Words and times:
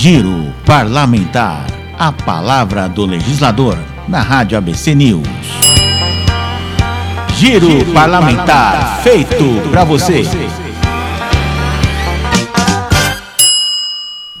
Giro 0.00 0.54
Parlamentar. 0.64 1.66
A 1.98 2.12
palavra 2.12 2.88
do 2.88 3.04
legislador 3.04 3.76
na 4.06 4.22
Rádio 4.22 4.56
ABC 4.56 4.94
News. 4.94 5.26
Giro, 7.34 7.68
Giro 7.68 7.92
parlamentar, 7.92 8.46
parlamentar, 8.46 9.02
feito, 9.02 9.28
feito 9.28 9.70
para 9.72 9.82
você. 9.82 10.22
você. 10.22 10.48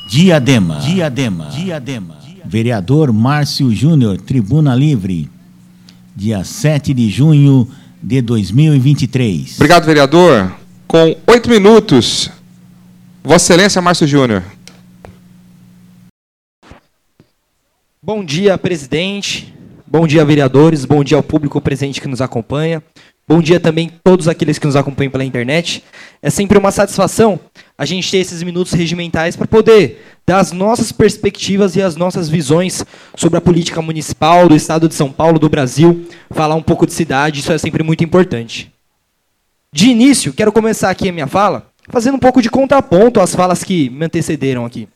Diadema. 0.06 0.76
Diadema. 0.76 1.46
Diadema. 1.46 2.18
Vereador 2.44 3.12
Márcio 3.12 3.74
Júnior, 3.74 4.16
Tribuna 4.16 4.76
Livre. 4.76 5.28
Dia 6.14 6.44
7 6.44 6.94
de 6.94 7.10
junho 7.10 7.68
de 8.00 8.22
2023. 8.22 9.56
Obrigado, 9.56 9.86
vereador. 9.86 10.52
Com 10.86 11.16
oito 11.26 11.50
minutos, 11.50 12.30
Vossa 13.24 13.54
Excelência 13.54 13.82
Márcio 13.82 14.06
Júnior. 14.06 14.44
Bom 18.08 18.24
dia, 18.24 18.56
presidente. 18.56 19.54
Bom 19.86 20.06
dia, 20.06 20.24
vereadores. 20.24 20.86
Bom 20.86 21.04
dia 21.04 21.18
ao 21.18 21.22
público 21.22 21.60
presente 21.60 22.00
que 22.00 22.08
nos 22.08 22.22
acompanha. 22.22 22.82
Bom 23.28 23.42
dia 23.42 23.60
também 23.60 23.88
a 23.88 23.98
todos 24.02 24.26
aqueles 24.26 24.58
que 24.58 24.64
nos 24.66 24.76
acompanham 24.76 25.10
pela 25.10 25.26
internet. 25.26 25.84
É 26.22 26.30
sempre 26.30 26.56
uma 26.56 26.70
satisfação 26.70 27.38
a 27.76 27.84
gente 27.84 28.10
ter 28.10 28.16
esses 28.16 28.42
minutos 28.42 28.72
regimentais 28.72 29.36
para 29.36 29.46
poder 29.46 30.02
dar 30.26 30.38
as 30.38 30.52
nossas 30.52 30.90
perspectivas 30.90 31.76
e 31.76 31.82
as 31.82 31.96
nossas 31.96 32.30
visões 32.30 32.82
sobre 33.14 33.36
a 33.36 33.42
política 33.42 33.82
municipal 33.82 34.48
do 34.48 34.56
estado 34.56 34.88
de 34.88 34.94
São 34.94 35.12
Paulo, 35.12 35.38
do 35.38 35.50
Brasil, 35.50 36.08
falar 36.30 36.54
um 36.54 36.62
pouco 36.62 36.86
de 36.86 36.94
cidade, 36.94 37.40
isso 37.40 37.52
é 37.52 37.58
sempre 37.58 37.82
muito 37.82 38.02
importante. 38.02 38.72
De 39.70 39.90
início, 39.90 40.32
quero 40.32 40.50
começar 40.50 40.88
aqui 40.88 41.10
a 41.10 41.12
minha 41.12 41.26
fala 41.26 41.66
fazendo 41.90 42.14
um 42.14 42.20
pouco 42.20 42.40
de 42.40 42.48
contraponto 42.48 43.20
às 43.20 43.34
falas 43.34 43.62
que 43.62 43.90
me 43.90 44.06
antecederam 44.06 44.64
aqui. 44.64 44.88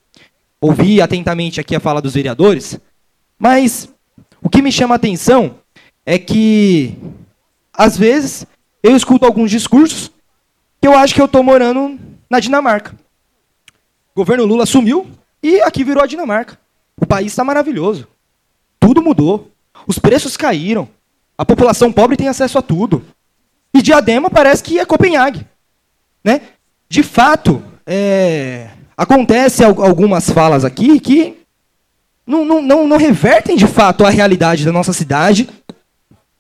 Ouvi 0.59 1.03
atentamente 1.03 1.61
aqui 1.61 1.77
a 1.77 1.81
fala 1.81 2.01
dos 2.01 2.15
vereadores 2.15 2.81
mas 3.43 3.93
o 4.41 4.49
que 4.49 4.63
me 4.63 4.71
chama 4.71 4.95
a 4.95 4.97
atenção 4.97 5.57
é 6.07 6.17
que, 6.17 6.97
às 7.73 7.99
vezes, 7.99 8.47
eu 8.81 8.95
escuto 8.95 9.27
alguns 9.27 9.51
discursos 9.51 10.13
que 10.81 10.87
eu 10.87 10.97
acho 10.97 11.13
que 11.13 11.21
eu 11.21 11.25
estou 11.25 11.43
morando 11.43 11.99
na 12.31 12.39
Dinamarca. 12.39 12.95
O 14.15 14.21
governo 14.21 14.45
Lula 14.45 14.65
sumiu 14.65 15.11
e 15.43 15.61
aqui 15.61 15.83
virou 15.83 16.05
a 16.05 16.07
Dinamarca. 16.07 16.57
O 16.97 17.05
país 17.05 17.33
está 17.33 17.43
maravilhoso. 17.43 18.07
Tudo 18.79 19.03
mudou. 19.03 19.51
Os 19.89 19.99
preços 19.99 20.37
caíram. 20.37 20.89
A 21.37 21.45
população 21.45 21.93
pobre 21.93 22.17
tem 22.17 22.29
acesso 22.29 22.59
a 22.59 22.63
tudo. 22.63 23.05
E 23.75 23.83
Diadema 23.83 24.31
parece 24.31 24.63
que 24.63 24.79
é 24.79 24.87
Copenhague. 24.87 25.45
Né? 26.23 26.43
De 26.89 27.03
fato, 27.03 27.61
é... 27.85 28.71
acontece 28.97 29.65
algumas 29.65 30.31
falas 30.31 30.65
aqui 30.65 31.01
que 31.01 31.42
não, 32.27 32.45
não, 32.45 32.63
não, 32.63 32.89
não 32.89 32.97
revertem 32.97 33.57
de 33.57 33.67
fato 33.67 34.05
a 34.05 34.11
realidade 34.11 34.65
da 34.65 34.73
nossa 34.73 34.93
cidade, 34.93 35.49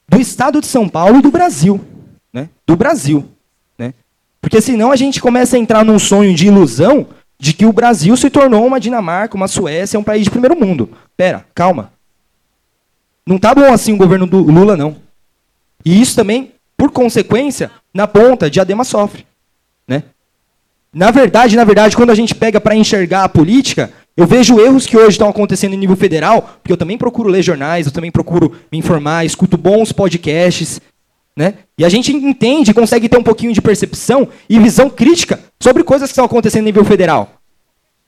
do 0.08 0.20
estado 0.20 0.61
de 0.61 0.66
São 0.66 0.88
Paulo 0.88 1.19
e 1.19 1.22
do 1.22 1.30
Brasil. 1.30 1.80
Né? 2.33 2.48
Do 2.66 2.77
Brasil. 2.77 3.28
Né? 3.78 3.94
Porque 4.41 4.60
senão 4.60 4.92
a 4.92 4.97
gente 4.97 5.20
começa 5.20 5.56
a 5.56 5.58
entrar 5.58 5.84
num 5.84 5.98
sonho 5.98 6.34
de 6.34 6.47
ilusão 6.47 7.06
de 7.38 7.53
que 7.53 7.66
o 7.66 7.72
Brasil 7.72 8.16
se 8.16 8.30
tornou 8.30 8.64
uma 8.64 8.78
Dinamarca, 8.78 9.36
uma 9.36 9.48
Suécia, 9.48 9.98
um 9.98 10.05
país 10.05 10.25
de 10.25 10.30
primeiro 10.30 10.56
mundo. 10.56 10.91
Pera, 11.16 11.44
calma. 11.55 11.92
Não 13.27 13.38
tá 13.38 13.55
bom 13.55 13.72
assim 13.72 13.92
o 13.92 13.97
governo 13.97 14.27
do 14.27 14.38
Lula, 14.38 14.77
não. 14.77 14.97
E 15.84 16.00
isso 16.00 16.14
também, 16.14 16.53
por 16.77 16.92
consequência, 16.92 17.70
na 17.92 18.06
ponta, 18.06 18.48
Diadema 18.48 18.84
sofre. 18.84 19.27
Né? 19.88 20.05
Na 20.92 21.10
verdade, 21.10 21.56
na 21.56 21.64
verdade, 21.64 21.97
quando 21.97 22.10
a 22.10 22.14
gente 22.14 22.34
pega 22.34 22.60
para 22.60 22.77
enxergar 22.77 23.25
a 23.25 23.28
política, 23.28 23.92
eu 24.17 24.27
vejo 24.27 24.61
erros 24.61 24.87
que 24.87 24.97
hoje 24.97 25.11
estão 25.11 25.29
acontecendo 25.29 25.75
em 25.75 25.79
nível 25.79 25.97
federal, 25.97 26.43
porque 26.63 26.73
eu 26.73 26.77
também 26.77 26.99
procuro 26.99 27.28
ler 27.28 27.43
jornais, 27.43 27.87
eu 27.87 27.93
também 27.93 28.11
procuro 28.11 28.53
me 28.71 28.78
informar, 28.78 29.25
escuto 29.25 29.56
bons 29.56 29.91
podcasts, 29.93 30.81
né? 31.37 31.55
E 31.78 31.84
a 31.84 31.89
gente 31.89 32.12
entende, 32.15 32.75
consegue 32.75 33.09
ter 33.09 33.17
um 33.17 33.22
pouquinho 33.22 33.53
de 33.53 33.62
percepção 33.62 34.28
e 34.49 34.59
visão 34.59 34.91
crítica 34.91 35.41
sobre 35.61 35.83
coisas 35.83 36.09
que 36.09 36.12
estão 36.12 36.27
acontecendo 36.27 36.62
em 36.62 36.67
nível 36.67 36.84
federal. 36.84 37.43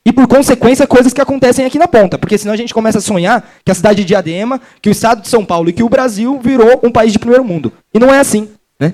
E 0.06 0.12
por 0.12 0.26
consequência, 0.26 0.86
coisas 0.86 1.14
que 1.14 1.20
acontecem 1.20 1.64
aqui 1.64 1.78
na 1.78 1.88
ponta, 1.88 2.18
porque 2.18 2.36
senão 2.36 2.52
a 2.52 2.56
gente 2.56 2.74
começa 2.74 2.98
a 2.98 3.00
sonhar 3.00 3.48
que 3.64 3.72
a 3.72 3.74
cidade 3.74 4.02
de 4.02 4.04
Diadema, 4.04 4.60
que 4.82 4.90
o 4.90 4.92
estado 4.92 5.22
de 5.22 5.28
São 5.28 5.42
Paulo 5.42 5.70
e 5.70 5.72
que 5.72 5.82
o 5.82 5.88
Brasil 5.88 6.38
virou 6.42 6.80
um 6.82 6.90
país 6.90 7.10
de 7.10 7.18
primeiro 7.18 7.42
mundo. 7.42 7.72
E 7.94 7.98
não 7.98 8.12
é 8.12 8.18
assim, 8.18 8.50
né? 8.78 8.92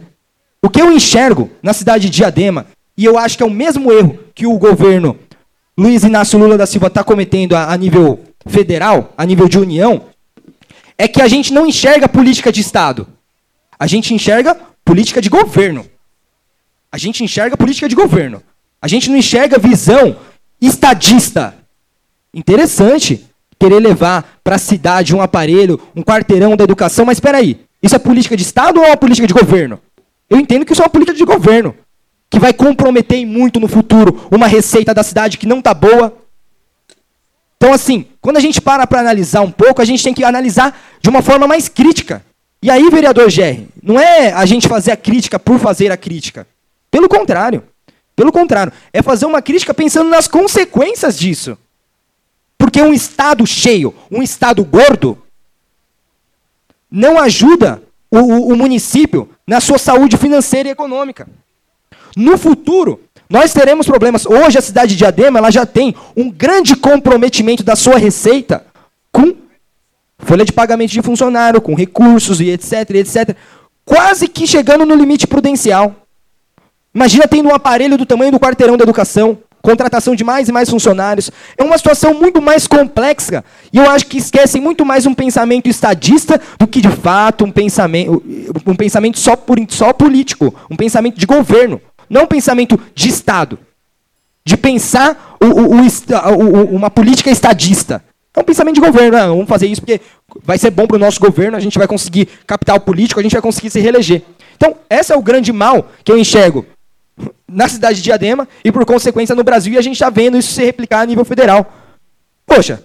O 0.63 0.71
que 0.71 0.81
eu 0.81 0.93
enxergo 0.93 1.51
na 1.61 1.73
cidade 1.73 2.09
de 2.09 2.17
Diadema, 2.17 2.67
e 2.97 3.05
eu 3.05 3.19
acho 3.19 3.37
que 3.37 3.43
é 3.43 3.47
o 3.47 3.51
mesmo 3.51 3.91
erro 3.91 4.21
que 4.33 4.47
o 4.47 4.57
governo 4.57 5.17
Luiz 5.81 6.05
Inácio 6.05 6.39
Lula 6.39 6.59
da 6.59 6.67
Silva 6.67 6.89
está 6.89 7.03
cometendo 7.03 7.55
a, 7.55 7.73
a 7.73 7.77
nível 7.79 8.21
federal, 8.47 9.15
a 9.17 9.25
nível 9.25 9.49
de 9.49 9.59
união, 9.59 10.09
é 10.99 11.09
que 11.09 11.23
a 11.23 11.27
gente 11.27 11.55
não 11.55 11.67
enxerga 11.67 12.07
política 12.07 12.53
de 12.53 12.61
Estado. 12.61 13.09
A 13.79 13.87
gente 13.87 14.13
enxerga 14.13 14.55
política 14.85 15.23
de 15.23 15.31
governo. 15.31 15.87
A 16.93 16.99
gente 16.99 17.25
enxerga 17.25 17.57
política 17.57 17.89
de 17.89 17.95
governo. 17.95 18.43
A 18.83 18.87
gente 18.87 19.09
não 19.09 19.17
enxerga 19.17 19.59
visão 19.59 20.19
estadista. 20.61 21.55
Interessante 22.35 23.25
querer 23.59 23.81
levar 23.81 24.39
para 24.45 24.57
a 24.57 24.59
cidade 24.59 25.17
um 25.17 25.23
aparelho, 25.23 25.81
um 25.97 26.03
quarteirão 26.03 26.59
da 26.59 26.65
educação, 26.65 27.07
mas 27.07 27.17
espera 27.17 27.39
aí, 27.39 27.59
isso 27.83 27.97
é 27.97 27.99
política 27.99 28.37
de 28.37 28.43
Estado 28.43 28.81
ou 28.81 28.85
é 28.85 28.89
uma 28.89 28.99
política 28.99 29.27
de 29.27 29.33
governo? 29.33 29.81
Eu 30.29 30.39
entendo 30.39 30.67
que 30.67 30.75
isso 30.75 30.83
é 30.83 30.85
uma 30.85 30.91
política 30.91 31.17
de 31.17 31.25
governo 31.25 31.75
que 32.31 32.39
vai 32.39 32.53
comprometer 32.53 33.27
muito 33.27 33.59
no 33.59 33.67
futuro 33.67 34.29
uma 34.31 34.47
receita 34.47 34.95
da 34.95 35.03
cidade 35.03 35.37
que 35.37 35.47
não 35.47 35.59
está 35.59 35.75
boa. 35.75 36.17
Então, 37.57 37.73
assim, 37.75 38.07
quando 38.21 38.37
a 38.37 38.41
gente 38.41 38.61
para 38.61 38.87
para 38.87 39.01
analisar 39.01 39.43
um 39.43 39.51
pouco, 39.51 39.83
a 39.83 39.85
gente 39.85 40.03
tem 40.03 40.15
que 40.15 40.23
analisar 40.23 40.81
de 41.01 41.11
uma 41.11 41.21
forma 41.21 41.49
mais 41.49 41.69
crítica. 41.69 42.25
E 42.63 42.71
aí, 42.71 42.89
vereador 42.89 43.29
Gerry, 43.29 43.69
não 43.83 43.99
é 43.99 44.33
a 44.33 44.47
gente 44.47 44.69
fazer 44.69 44.93
a 44.93 44.97
crítica 44.97 45.39
por 45.39 45.59
fazer 45.59 45.91
a 45.91 45.97
crítica. 45.97 46.47
Pelo 46.91 47.09
contrário. 47.09 47.65
Pelo 48.15 48.31
contrário. 48.31 48.73
É 48.93 49.03
fazer 49.03 49.27
uma 49.27 49.43
crítica 49.43 49.75
pensando 49.75 50.09
nas 50.09 50.29
consequências 50.29 51.19
disso. 51.19 51.59
Porque 52.57 52.81
um 52.81 52.93
Estado 52.93 53.47
cheio, 53.47 53.95
um 54.11 54.23
Estado 54.23 54.63
gordo, 54.65 55.19
não 56.91 57.19
ajuda 57.19 57.83
o, 58.11 58.19
o, 58.19 58.53
o 58.53 58.57
município 58.57 59.29
na 59.47 59.61
sua 59.61 59.79
saúde 59.79 60.17
financeira 60.17 60.69
e 60.69 60.73
econômica. 60.73 61.27
No 62.17 62.37
futuro, 62.37 63.01
nós 63.29 63.53
teremos 63.53 63.87
problemas. 63.87 64.27
Hoje 64.27 64.59
a 64.59 64.63
cidade 64.63 64.93
de 64.93 64.99
Diadema 64.99 65.39
ela 65.39 65.51
já 65.51 65.65
tem 65.65 65.95
um 66.17 66.31
grande 66.31 66.75
comprometimento 66.75 67.63
da 67.63 67.77
sua 67.77 67.97
receita 67.97 68.65
com 69.13 69.35
folha 70.19 70.45
de 70.45 70.53
pagamento 70.53 70.91
de 70.91 71.03
funcionário, 71.03 71.61
com 71.61 71.75
recursos 71.75 72.41
e 72.41 72.51
etc, 72.51 72.91
etc, 72.91 73.37
quase 73.85 74.29
que 74.29 74.47
chegando 74.47 74.85
no 74.85 74.95
limite 74.95 75.27
prudencial. 75.27 75.95
Imagina 76.95 77.29
tendo 77.29 77.49
um 77.49 77.55
aparelho 77.55 77.97
do 77.97 78.05
tamanho 78.05 78.33
do 78.33 78.41
quarteirão 78.41 78.77
da 78.77 78.83
educação, 78.83 79.39
contratação 79.63 80.15
de 80.15 80.25
mais 80.25 80.49
e 80.49 80.53
mais 80.53 80.69
funcionários. 80.69 81.31
É 81.57 81.63
uma 81.63 81.77
situação 81.77 82.15
muito 82.15 82.41
mais 82.41 82.67
complexa. 82.67 83.45
E 83.73 83.79
eu 83.79 83.89
acho 83.89 84.07
que 84.07 84.19
esquecem 84.19 84.61
muito 84.61 84.85
mais 84.85 85.07
um 85.07 85.15
pensamento 85.15 85.69
estadista 85.69 86.41
do 86.59 86.67
que, 86.67 86.81
de 86.81 86.91
fato, 86.91 87.45
um 87.45 87.51
pensamento, 87.51 88.23
um 88.67 88.75
pensamento 88.75 89.19
só, 89.19 89.37
por, 89.37 89.59
só 89.69 89.93
político, 89.93 90.55
um 90.71 90.77
pensamento 90.77 91.19
de 91.19 91.27
governo. 91.27 91.81
Não 92.09 92.25
um 92.25 92.27
pensamento 92.27 92.81
de 92.95 93.09
Estado. 93.09 93.59
De 94.45 94.57
pensar 94.57 95.37
o, 95.41 95.47
o, 95.47 95.81
o, 95.81 96.77
uma 96.77 96.91
política 96.91 97.31
estadista. 97.31 98.03
É 98.35 98.41
um 98.41 98.45
pensamento 98.45 98.77
de 98.77 98.81
governo. 98.81 99.17
Né? 99.17 99.27
Vamos 99.27 99.49
fazer 99.49 99.67
isso 99.67 99.81
porque 99.81 100.01
vai 100.45 100.59
ser 100.59 100.71
bom 100.71 100.87
para 100.87 100.97
o 100.97 101.01
nosso 101.01 101.21
governo, 101.21 101.57
a 101.57 101.61
gente 101.61 101.79
vai 101.79 101.87
conseguir 101.87 102.29
capital 102.47 102.81
político, 102.81 103.21
a 103.21 103.23
gente 103.23 103.33
vai 103.33 103.43
conseguir 103.43 103.71
se 103.71 103.81
reeleger. 103.81 104.23
Então, 104.57 104.77
esse 104.89 105.13
é 105.13 105.17
o 105.17 105.23
grande 105.23 105.53
mal 105.53 105.89
que 106.05 106.11
eu 106.11 106.19
enxergo 106.19 106.67
na 107.49 107.69
cidade 107.69 107.97
de 107.97 108.03
Diadema 108.03 108.49
e, 108.65 108.71
por 108.71 108.85
consequência, 108.85 109.35
no 109.35 109.45
Brasil, 109.45 109.75
e 109.75 109.79
a 109.79 109.83
gente 109.83 109.95
está 109.95 110.11
vendo 110.11 110.39
isso 110.39 110.53
se 110.53 110.65
replicar 110.65 111.01
a 111.01 111.07
nível 111.07 111.25
federal. 111.25 111.73
Poxa, 112.47 112.83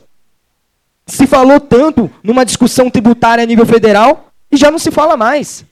se 1.05 1.27
falou 1.27 1.59
tanto 1.59 2.09
numa 2.23 2.45
discussão 2.45 2.89
tributária 2.89 3.43
a 3.43 3.47
nível 3.47 3.65
federal 3.65 4.31
e 4.51 4.57
já 4.57 4.71
não 4.71 4.79
se 4.79 4.91
fala 4.91 5.15
mais. 5.15 5.63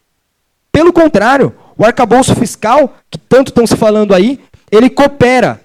Pelo 0.72 0.94
contrário, 0.94 1.54
o 1.78 1.86
arcabouço 1.86 2.36
fiscal, 2.36 2.96
que 3.10 3.18
tanto 3.18 3.50
estão 3.50 3.66
se 3.66 3.76
falando 3.76 4.14
aí, 4.14 4.40
ele 4.72 4.90
coopera 4.90 5.62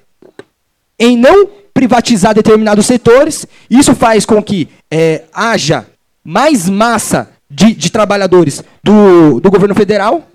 em 0.98 1.16
não 1.16 1.48
privatizar 1.72 2.34
determinados 2.34 2.86
setores. 2.86 3.46
Isso 3.70 3.94
faz 3.94 4.24
com 4.26 4.42
que 4.42 4.68
é, 4.90 5.24
haja 5.32 5.86
mais 6.24 6.68
massa 6.68 7.30
de, 7.50 7.74
de 7.74 7.90
trabalhadores 7.90 8.62
do, 8.82 9.40
do 9.40 9.50
governo 9.50 9.74
federal. 9.74 10.26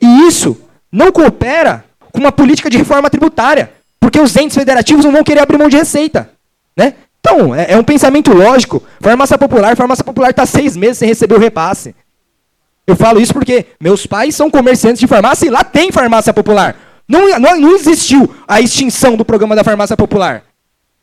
E 0.00 0.26
isso 0.26 0.56
não 0.92 1.10
coopera 1.10 1.84
com 2.16 2.20
uma 2.20 2.32
política 2.32 2.70
de 2.70 2.78
reforma 2.78 3.10
tributária. 3.10 3.70
Porque 4.00 4.18
os 4.18 4.34
entes 4.36 4.56
federativos 4.56 5.04
não 5.04 5.12
vão 5.12 5.22
querer 5.22 5.40
abrir 5.40 5.58
mão 5.58 5.68
de 5.68 5.76
receita. 5.76 6.30
Né? 6.76 6.94
Então, 7.20 7.54
é, 7.54 7.72
é 7.72 7.76
um 7.76 7.84
pensamento 7.84 8.32
lógico. 8.32 8.82
Farmácia 9.00 9.36
popular, 9.36 9.76
farmácia 9.76 10.02
popular 10.02 10.30
está 10.30 10.46
seis 10.46 10.76
meses 10.76 10.98
sem 10.98 11.08
receber 11.08 11.34
o 11.34 11.38
repasse. 11.38 11.94
Eu 12.86 12.96
falo 12.96 13.20
isso 13.20 13.34
porque 13.34 13.66
meus 13.80 14.06
pais 14.06 14.34
são 14.34 14.50
comerciantes 14.50 15.00
de 15.00 15.06
farmácia 15.06 15.46
e 15.46 15.50
lá 15.50 15.62
tem 15.62 15.92
farmácia 15.92 16.32
popular. 16.32 16.76
Não, 17.06 17.38
não, 17.38 17.60
não 17.60 17.74
existiu 17.74 18.32
a 18.48 18.60
extinção 18.60 19.16
do 19.16 19.24
programa 19.24 19.54
da 19.54 19.64
farmácia 19.64 19.96
popular. 19.96 20.44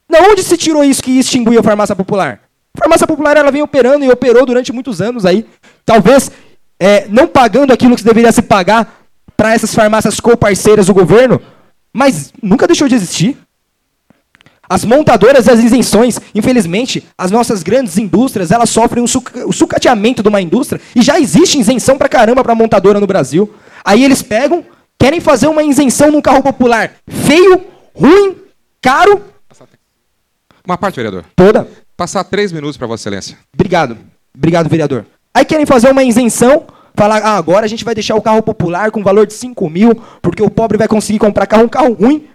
Da 0.10 0.20
onde 0.22 0.44
se 0.44 0.58
tirou 0.58 0.84
isso 0.84 1.04
que 1.04 1.20
extinguiu 1.20 1.60
a 1.60 1.64
farmácia 1.64 1.96
popular? 1.96 2.40
A 2.76 2.80
farmácia 2.80 3.06
popular 3.06 3.38
ela 3.38 3.52
vem 3.52 3.62
operando 3.62 4.04
e 4.04 4.10
operou 4.10 4.46
durante 4.46 4.72
muitos 4.74 5.02
anos 5.02 5.26
aí. 5.26 5.46
Talvez 5.86 6.32
é, 6.80 7.06
não 7.10 7.28
pagando 7.28 7.72
aquilo 7.72 7.96
que 7.96 8.04
deveria 8.04 8.32
se 8.32 8.42
pagar 8.42 9.03
para 9.36 9.54
essas 9.54 9.74
farmácias 9.74 10.20
co-parceiras 10.20 10.88
do 10.88 10.94
governo, 10.94 11.42
mas 11.92 12.34
nunca 12.42 12.68
deixou 12.68 12.88
de 12.88 12.96
existir. 12.96 13.38
As 14.68 14.86
montadoras 14.86 15.46
e 15.46 15.52
as 15.52 15.60
isenções, 15.60 16.20
infelizmente, 16.34 17.06
as 17.18 17.30
nossas 17.30 17.62
grandes 17.62 17.98
indústrias, 17.98 18.50
elas 18.50 18.70
sofrem 18.70 19.04
um 19.04 19.08
suca 19.08 19.46
o 19.48 19.52
sucateamento 19.52 20.24
de 20.24 20.30
uma 20.30 20.42
indústria 20.42 20.82
e 20.96 21.02
já 21.02 21.20
existe 21.20 21.60
isenção 21.60 21.98
pra 21.98 22.10
caramba 22.10 22.44
pra 22.44 22.56
montadora 22.56 23.00
no 23.00 23.06
Brasil. 23.06 23.54
Aí 23.84 24.04
eles 24.04 24.22
pegam, 24.22 24.66
querem 24.98 25.20
fazer 25.20 25.48
uma 25.48 25.62
isenção 25.62 26.12
num 26.12 26.22
carro 26.22 26.42
popular 26.42 26.94
feio, 27.08 27.62
ruim, 27.94 28.38
caro. 28.82 29.22
Uma 30.66 30.78
parte, 30.78 30.96
vereador. 30.96 31.26
Toda. 31.36 31.68
Passar 31.96 32.24
três 32.24 32.52
minutos 32.52 32.78
para 32.78 32.88
Vossa 32.88 33.02
Excelência. 33.02 33.38
Obrigado. 33.54 33.98
Obrigado, 34.36 34.70
vereador. 34.70 35.06
Aí 35.34 35.44
querem 35.46 35.66
fazer 35.66 35.92
uma 35.92 36.04
isenção, 36.04 36.66
falar, 36.96 37.22
ah, 37.24 37.38
agora 37.38 37.66
a 37.66 37.70
gente 37.70 37.84
vai 37.84 37.96
deixar 37.96 38.16
o 38.16 38.22
carro 38.22 38.42
popular 38.42 38.92
com 38.92 39.04
valor 39.04 39.26
de 39.26 39.34
5 39.34 39.70
mil, 39.70 40.02
porque 40.22 40.44
o 40.44 40.50
pobre 40.50 40.78
vai 40.78 40.88
conseguir 40.88 41.20
comprar 41.20 41.48
carro, 41.48 41.64
um 41.64 41.70
carro 41.70 41.94
ruim, 41.94 42.28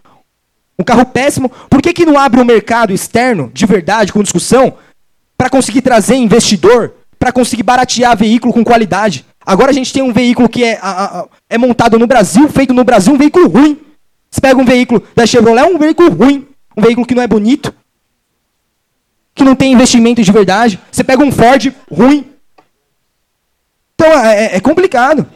um 0.78 0.84
carro 0.84 1.04
péssimo. 1.06 1.50
Por 1.68 1.82
que, 1.82 1.92
que 1.92 2.06
não 2.06 2.18
abre 2.18 2.40
um 2.40 2.44
mercado 2.44 2.92
externo, 2.92 3.50
de 3.52 3.66
verdade, 3.66 4.12
com 4.12 4.22
discussão, 4.22 4.74
para 5.36 5.50
conseguir 5.50 5.82
trazer 5.82 6.16
investidor, 6.16 6.92
para 7.18 7.32
conseguir 7.32 7.62
baratear 7.62 8.16
veículo 8.16 8.52
com 8.52 8.64
qualidade? 8.64 9.24
Agora 9.44 9.70
a 9.70 9.74
gente 9.74 9.92
tem 9.92 10.02
um 10.02 10.12
veículo 10.12 10.48
que 10.48 10.62
é, 10.62 10.78
a, 10.82 11.20
a, 11.20 11.26
é 11.48 11.56
montado 11.56 11.98
no 11.98 12.06
Brasil, 12.06 12.48
feito 12.48 12.74
no 12.74 12.84
Brasil, 12.84 13.14
um 13.14 13.18
veículo 13.18 13.48
ruim. 13.48 13.80
Você 14.30 14.40
pega 14.40 14.60
um 14.60 14.64
veículo 14.64 15.02
da 15.14 15.26
Chevrolet, 15.26 15.62
é 15.62 15.74
um 15.74 15.78
veículo 15.78 16.10
ruim, 16.10 16.46
um 16.76 16.82
veículo 16.82 17.06
que 17.06 17.14
não 17.14 17.22
é 17.22 17.26
bonito, 17.26 17.74
que 19.34 19.44
não 19.44 19.54
tem 19.54 19.72
investimento 19.72 20.22
de 20.22 20.30
verdade. 20.30 20.78
Você 20.92 21.02
pega 21.02 21.24
um 21.24 21.32
Ford 21.32 21.72
ruim. 21.90 22.26
Então 24.00 24.12
é, 24.24 24.44
é, 24.44 24.56
é 24.56 24.60
complicado. 24.60 25.26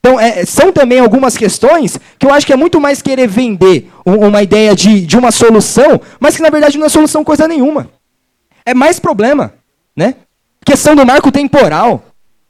Então, 0.00 0.18
é, 0.18 0.46
são 0.46 0.72
também 0.72 0.98
algumas 0.98 1.36
questões 1.36 2.00
que 2.18 2.26
eu 2.26 2.32
acho 2.32 2.46
que 2.46 2.52
é 2.52 2.56
muito 2.56 2.80
mais 2.80 3.02
querer 3.02 3.28
vender 3.28 3.90
uma 4.04 4.42
ideia 4.42 4.74
de, 4.74 5.04
de 5.04 5.16
uma 5.16 5.30
solução, 5.30 6.00
mas 6.18 6.34
que 6.34 6.42
na 6.42 6.48
verdade 6.48 6.78
não 6.78 6.86
é 6.86 6.88
solução 6.88 7.22
coisa 7.22 7.46
nenhuma. 7.46 7.88
É 8.64 8.72
mais 8.72 8.98
problema, 8.98 9.52
né? 9.94 10.14
Questão 10.64 10.96
do 10.96 11.04
marco 11.04 11.30
temporal. 11.30 12.02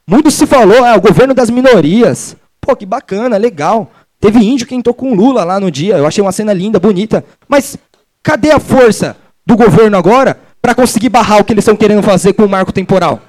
Muito 0.07 0.31
se 0.31 0.47
falou, 0.47 0.85
é 0.85 0.95
o 0.95 1.01
governo 1.01 1.33
das 1.33 1.49
minorias. 1.49 2.37
Pô, 2.59 2.75
que 2.75 2.85
bacana, 2.85 3.37
legal. 3.37 3.91
Teve 4.19 4.39
índio 4.39 4.65
que 4.65 4.75
entrou 4.75 4.93
com 4.93 5.13
Lula 5.13 5.43
lá 5.43 5.59
no 5.59 5.69
dia. 5.69 5.97
Eu 5.97 6.07
achei 6.07 6.21
uma 6.21 6.31
cena 6.31 6.53
linda, 6.53 6.79
bonita. 6.79 7.23
Mas 7.49 7.77
cadê 8.23 8.51
a 8.51 8.59
força 8.59 9.17
do 9.45 9.57
governo 9.57 9.97
agora 9.97 10.39
para 10.61 10.75
conseguir 10.75 11.09
barrar 11.09 11.39
o 11.39 11.43
que 11.43 11.51
eles 11.51 11.63
estão 11.63 11.75
querendo 11.75 12.03
fazer 12.03 12.33
com 12.33 12.45
o 12.45 12.49
marco 12.49 12.71
temporal? 12.71 13.19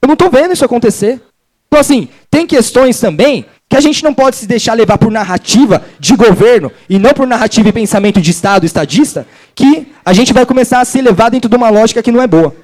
Eu 0.00 0.06
não 0.06 0.14
estou 0.14 0.30
vendo 0.30 0.52
isso 0.52 0.64
acontecer. 0.64 1.20
Então, 1.66 1.80
assim, 1.80 2.08
tem 2.30 2.46
questões 2.46 2.98
também 2.98 3.44
que 3.68 3.76
a 3.76 3.80
gente 3.80 4.04
não 4.04 4.14
pode 4.14 4.36
se 4.36 4.46
deixar 4.46 4.74
levar 4.74 4.96
por 4.98 5.10
narrativa 5.10 5.84
de 5.98 6.14
governo 6.14 6.70
e 6.88 6.98
não 6.98 7.12
por 7.12 7.26
narrativa 7.26 7.68
e 7.68 7.72
pensamento 7.72 8.20
de 8.20 8.30
Estado 8.30 8.64
estadista, 8.64 9.26
que 9.54 9.88
a 10.04 10.12
gente 10.12 10.32
vai 10.32 10.46
começar 10.46 10.80
a 10.80 10.84
se 10.84 11.02
levar 11.02 11.30
dentro 11.30 11.50
de 11.50 11.56
uma 11.56 11.68
lógica 11.68 12.02
que 12.02 12.12
não 12.12 12.22
é 12.22 12.26
boa. 12.26 12.54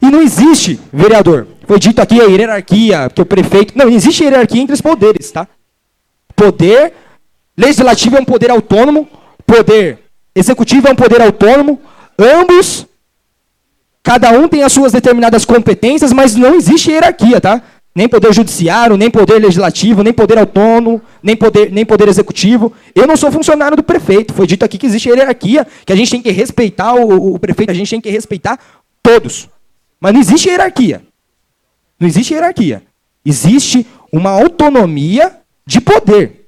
E 0.00 0.06
não 0.06 0.22
existe, 0.22 0.80
vereador, 0.92 1.46
foi 1.66 1.78
dito 1.78 2.00
aqui 2.00 2.20
a 2.20 2.24
hierarquia, 2.24 3.10
que 3.10 3.20
o 3.20 3.26
prefeito. 3.26 3.76
Não, 3.76 3.88
existe 3.88 4.22
hierarquia 4.22 4.62
entre 4.62 4.74
os 4.74 4.80
poderes, 4.80 5.30
tá? 5.30 5.46
Poder 6.34 6.94
legislativo 7.56 8.16
é 8.16 8.20
um 8.20 8.24
poder 8.24 8.50
autônomo, 8.50 9.06
poder 9.46 9.98
executivo 10.34 10.88
é 10.88 10.92
um 10.92 10.96
poder 10.96 11.20
autônomo, 11.20 11.78
ambos, 12.18 12.86
cada 14.02 14.30
um 14.30 14.48
tem 14.48 14.62
as 14.62 14.72
suas 14.72 14.92
determinadas 14.92 15.44
competências, 15.44 16.12
mas 16.12 16.34
não 16.34 16.54
existe 16.54 16.90
hierarquia, 16.90 17.40
tá? 17.40 17.62
nem 17.94 18.08
poder 18.08 18.32
judiciário, 18.32 18.96
nem 18.96 19.10
poder 19.10 19.38
legislativo, 19.38 20.02
nem 20.02 20.12
poder 20.12 20.38
autônomo, 20.38 21.02
nem 21.22 21.36
poder, 21.36 21.72
nem 21.72 21.84
poder 21.84 22.08
executivo. 22.08 22.72
Eu 22.94 23.06
não 23.06 23.16
sou 23.16 23.32
funcionário 23.32 23.76
do 23.76 23.82
prefeito. 23.82 24.32
Foi 24.32 24.46
dito 24.46 24.64
aqui 24.64 24.78
que 24.78 24.86
existe 24.86 25.08
hierarquia, 25.08 25.66
que 25.84 25.92
a 25.92 25.96
gente 25.96 26.10
tem 26.10 26.22
que 26.22 26.30
respeitar 26.30 26.94
o, 26.94 27.34
o 27.34 27.38
prefeito, 27.38 27.70
a 27.70 27.74
gente 27.74 27.90
tem 27.90 28.00
que 28.00 28.10
respeitar 28.10 28.58
todos. 29.02 29.48
Mas 30.00 30.12
não 30.12 30.20
existe 30.20 30.48
hierarquia. 30.48 31.02
Não 31.98 32.08
existe 32.08 32.32
hierarquia. 32.32 32.82
Existe 33.24 33.86
uma 34.12 34.30
autonomia 34.30 35.38
de 35.66 35.80
poder. 35.80 36.39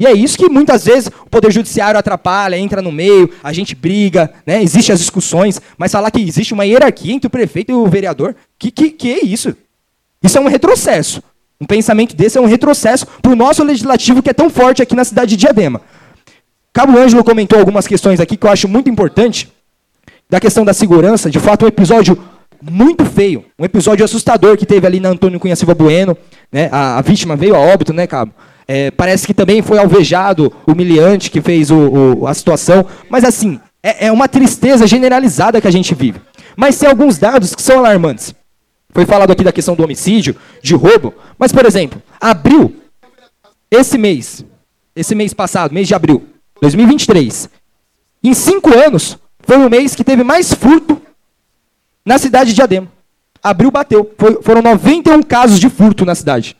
E 0.00 0.06
é 0.06 0.12
isso 0.12 0.38
que 0.38 0.48
muitas 0.48 0.84
vezes 0.84 1.08
o 1.08 1.28
poder 1.28 1.50
judiciário 1.50 1.98
atrapalha, 1.98 2.56
entra 2.56 2.80
no 2.80 2.92
meio, 2.92 3.30
a 3.42 3.52
gente 3.52 3.74
briga, 3.74 4.32
né? 4.46 4.62
Existem 4.62 4.92
as 4.92 5.00
discussões, 5.00 5.60
mas 5.76 5.90
falar 5.90 6.10
que 6.10 6.20
existe 6.20 6.54
uma 6.54 6.64
hierarquia 6.64 7.12
entre 7.12 7.26
o 7.26 7.30
prefeito 7.30 7.72
e 7.72 7.74
o 7.74 7.86
vereador, 7.86 8.36
que 8.58 8.70
que, 8.70 8.90
que 8.90 9.12
é 9.12 9.24
isso? 9.24 9.56
Isso 10.22 10.38
é 10.38 10.40
um 10.40 10.46
retrocesso. 10.48 11.22
Um 11.60 11.66
pensamento 11.66 12.14
desse 12.14 12.38
é 12.38 12.40
um 12.40 12.46
retrocesso 12.46 13.06
para 13.20 13.32
o 13.32 13.36
nosso 13.36 13.64
legislativo 13.64 14.22
que 14.22 14.30
é 14.30 14.32
tão 14.32 14.48
forte 14.48 14.80
aqui 14.80 14.94
na 14.94 15.04
cidade 15.04 15.30
de 15.30 15.36
Diadema. 15.36 15.80
Cabo 16.72 16.96
Ângelo 16.96 17.24
comentou 17.24 17.58
algumas 17.58 17.86
questões 17.86 18.20
aqui 18.20 18.36
que 18.36 18.46
eu 18.46 18.50
acho 18.50 18.68
muito 18.68 18.88
importante. 18.88 19.52
Da 20.30 20.38
questão 20.38 20.64
da 20.64 20.72
segurança, 20.74 21.30
de 21.30 21.40
fato, 21.40 21.64
um 21.64 21.68
episódio 21.68 22.22
muito 22.62 23.04
feio, 23.04 23.44
um 23.58 23.64
episódio 23.64 24.04
assustador 24.04 24.56
que 24.56 24.66
teve 24.66 24.86
ali 24.86 25.00
na 25.00 25.08
Antônio 25.08 25.40
Cunha 25.40 25.56
Silva 25.56 25.74
Bueno. 25.74 26.16
Né? 26.52 26.68
A, 26.70 26.98
a 26.98 27.00
vítima 27.00 27.34
veio 27.34 27.56
a 27.56 27.58
óbito, 27.58 27.92
né, 27.92 28.06
Cabo? 28.06 28.32
É, 28.70 28.90
parece 28.90 29.26
que 29.26 29.32
também 29.32 29.62
foi 29.62 29.78
alvejado, 29.78 30.52
humilhante, 30.66 31.30
que 31.30 31.40
fez 31.40 31.70
o, 31.70 32.20
o, 32.20 32.26
a 32.26 32.34
situação. 32.34 32.84
Mas, 33.08 33.24
assim, 33.24 33.58
é, 33.82 34.06
é 34.06 34.12
uma 34.12 34.28
tristeza 34.28 34.86
generalizada 34.86 35.60
que 35.60 35.66
a 35.66 35.70
gente 35.70 35.94
vive. 35.94 36.20
Mas 36.54 36.78
tem 36.78 36.88
alguns 36.88 37.16
dados 37.16 37.54
que 37.54 37.62
são 37.62 37.78
alarmantes. 37.78 38.34
Foi 38.90 39.06
falado 39.06 39.30
aqui 39.30 39.42
da 39.42 39.52
questão 39.52 39.74
do 39.74 39.82
homicídio, 39.82 40.36
de 40.62 40.74
roubo. 40.74 41.14
Mas, 41.38 41.50
por 41.50 41.64
exemplo, 41.64 42.02
abril, 42.20 42.76
esse 43.70 43.96
mês, 43.96 44.44
esse 44.94 45.14
mês 45.14 45.32
passado, 45.32 45.72
mês 45.72 45.88
de 45.88 45.94
abril, 45.94 46.26
2023, 46.60 47.48
em 48.22 48.34
cinco 48.34 48.76
anos, 48.76 49.16
foi 49.40 49.56
o 49.56 49.70
mês 49.70 49.94
que 49.94 50.04
teve 50.04 50.22
mais 50.22 50.52
furto 50.52 51.00
na 52.04 52.18
cidade 52.18 52.50
de 52.50 52.56
Diadema. 52.56 52.88
Abril 53.42 53.70
bateu. 53.70 54.10
Foi, 54.18 54.42
foram 54.42 54.60
91 54.60 55.22
casos 55.22 55.60
de 55.60 55.70
furto 55.70 56.04
na 56.04 56.14
cidade. 56.14 56.56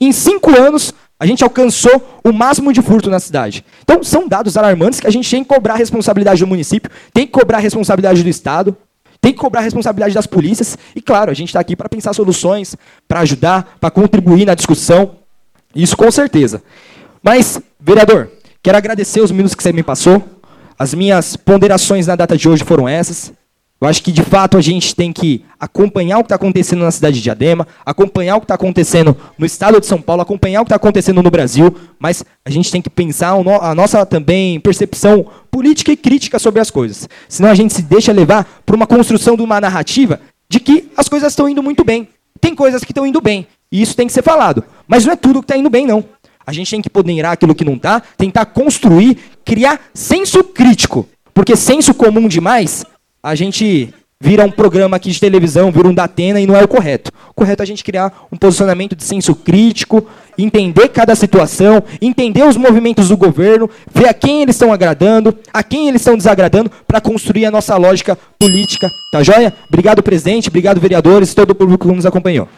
Em 0.00 0.12
cinco 0.12 0.50
anos, 0.56 0.94
a 1.22 1.26
gente 1.26 1.44
alcançou 1.44 2.18
o 2.24 2.32
máximo 2.32 2.72
de 2.72 2.82
furto 2.82 3.08
na 3.08 3.20
cidade. 3.20 3.64
Então, 3.84 4.02
são 4.02 4.26
dados 4.26 4.56
alarmantes 4.56 4.98
que 4.98 5.06
a 5.06 5.10
gente 5.10 5.30
tem 5.30 5.44
que 5.44 5.54
cobrar 5.54 5.74
a 5.74 5.76
responsabilidade 5.76 6.40
do 6.40 6.48
município, 6.48 6.90
tem 7.14 7.24
que 7.24 7.32
cobrar 7.32 7.58
a 7.58 7.60
responsabilidade 7.60 8.24
do 8.24 8.28
Estado. 8.28 8.76
Tem 9.20 9.32
que 9.32 9.38
cobrar 9.38 9.60
a 9.60 9.62
responsabilidade 9.62 10.16
das 10.16 10.26
polícias. 10.26 10.76
E, 10.96 11.00
claro, 11.00 11.30
a 11.30 11.34
gente 11.34 11.50
está 11.50 11.60
aqui 11.60 11.76
para 11.76 11.88
pensar 11.88 12.12
soluções, 12.12 12.74
para 13.06 13.20
ajudar, 13.20 13.76
para 13.80 13.88
contribuir 13.88 14.44
na 14.44 14.54
discussão. 14.56 15.18
Isso 15.72 15.96
com 15.96 16.10
certeza. 16.10 16.60
Mas, 17.22 17.62
vereador, 17.78 18.28
quero 18.60 18.76
agradecer 18.76 19.20
os 19.20 19.30
minutos 19.30 19.54
que 19.54 19.62
você 19.62 19.72
me 19.72 19.84
passou. 19.84 20.24
As 20.76 20.92
minhas 20.92 21.36
ponderações 21.36 22.08
na 22.08 22.16
data 22.16 22.36
de 22.36 22.48
hoje 22.48 22.64
foram 22.64 22.88
essas. 22.88 23.32
Eu 23.82 23.88
acho 23.88 24.00
que, 24.00 24.12
de 24.12 24.22
fato, 24.22 24.56
a 24.56 24.60
gente 24.60 24.94
tem 24.94 25.12
que 25.12 25.44
acompanhar 25.58 26.18
o 26.18 26.20
que 26.20 26.26
está 26.26 26.36
acontecendo 26.36 26.84
na 26.84 26.90
cidade 26.92 27.16
de 27.16 27.22
Diadema, 27.22 27.66
acompanhar 27.84 28.36
o 28.36 28.38
que 28.38 28.44
está 28.44 28.54
acontecendo 28.54 29.16
no 29.36 29.44
estado 29.44 29.80
de 29.80 29.86
São 29.86 30.00
Paulo, 30.00 30.22
acompanhar 30.22 30.60
o 30.60 30.64
que 30.64 30.68
está 30.68 30.76
acontecendo 30.76 31.20
no 31.20 31.28
Brasil, 31.28 31.74
mas 31.98 32.24
a 32.44 32.50
gente 32.50 32.70
tem 32.70 32.80
que 32.80 32.88
pensar 32.88 33.32
a 33.32 33.74
nossa 33.74 34.06
também 34.06 34.60
percepção 34.60 35.26
política 35.50 35.90
e 35.90 35.96
crítica 35.96 36.38
sobre 36.38 36.60
as 36.60 36.70
coisas. 36.70 37.08
Senão 37.28 37.50
a 37.50 37.56
gente 37.56 37.74
se 37.74 37.82
deixa 37.82 38.12
levar 38.12 38.62
por 38.64 38.76
uma 38.76 38.86
construção 38.86 39.34
de 39.34 39.42
uma 39.42 39.60
narrativa 39.60 40.20
de 40.48 40.60
que 40.60 40.88
as 40.96 41.08
coisas 41.08 41.32
estão 41.32 41.48
indo 41.48 41.60
muito 41.60 41.82
bem. 41.82 42.06
Tem 42.40 42.54
coisas 42.54 42.84
que 42.84 42.92
estão 42.92 43.04
indo 43.04 43.20
bem, 43.20 43.48
e 43.72 43.82
isso 43.82 43.96
tem 43.96 44.06
que 44.06 44.12
ser 44.12 44.22
falado. 44.22 44.62
Mas 44.86 45.04
não 45.04 45.12
é 45.12 45.16
tudo 45.16 45.40
que 45.40 45.46
está 45.46 45.56
indo 45.56 45.68
bem, 45.68 45.88
não. 45.88 46.04
A 46.46 46.52
gente 46.52 46.70
tem 46.70 46.80
que 46.80 46.88
ponderar 46.88 47.32
aquilo 47.32 47.52
que 47.52 47.64
não 47.64 47.74
está, 47.74 48.00
tentar 48.16 48.46
construir, 48.46 49.18
criar 49.44 49.80
senso 49.92 50.44
crítico. 50.44 51.08
Porque 51.34 51.56
senso 51.56 51.94
comum 51.94 52.28
demais 52.28 52.84
a 53.22 53.34
gente 53.34 53.94
vira 54.20 54.44
um 54.44 54.50
programa 54.50 54.96
aqui 54.96 55.10
de 55.10 55.18
televisão, 55.18 55.72
vira 55.72 55.88
um 55.88 55.94
Datena 55.94 56.40
e 56.40 56.46
não 56.46 56.56
é 56.56 56.62
o 56.62 56.68
correto. 56.68 57.10
O 57.30 57.34
correto 57.34 57.62
é 57.62 57.64
a 57.64 57.66
gente 57.66 57.82
criar 57.82 58.26
um 58.30 58.36
posicionamento 58.36 58.94
de 58.94 59.02
senso 59.02 59.34
crítico, 59.34 60.06
entender 60.38 60.88
cada 60.88 61.14
situação, 61.14 61.82
entender 62.00 62.44
os 62.44 62.56
movimentos 62.56 63.08
do 63.08 63.16
governo, 63.16 63.68
ver 63.92 64.08
a 64.08 64.14
quem 64.14 64.42
eles 64.42 64.54
estão 64.54 64.72
agradando, 64.72 65.36
a 65.52 65.62
quem 65.62 65.88
eles 65.88 66.02
estão 66.02 66.16
desagradando, 66.16 66.70
para 66.86 67.00
construir 67.00 67.46
a 67.46 67.50
nossa 67.50 67.76
lógica 67.76 68.16
política. 68.38 68.88
Tá 69.12 69.22
joia? 69.22 69.52
Obrigado, 69.68 70.02
presidente, 70.02 70.48
obrigado, 70.48 70.80
vereadores, 70.80 71.34
todo 71.34 71.50
o 71.50 71.54
público 71.54 71.88
que 71.88 71.94
nos 71.94 72.06
acompanhou. 72.06 72.48